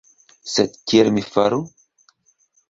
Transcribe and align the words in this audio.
Sed 0.53 0.79
kiel 0.93 1.11
mi 1.19 1.25
faru? 1.35 1.61